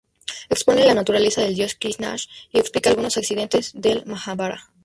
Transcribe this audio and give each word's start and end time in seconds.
Expone 0.49 0.83
la 0.87 0.95
naturaleza 0.95 1.43
del 1.43 1.53
dios 1.53 1.75
Krishná 1.79 2.15
y 2.51 2.57
explica 2.57 2.89
algunos 2.89 3.17
incidentes 3.17 3.71
del 3.75 4.03
Majábharata. 4.07 4.71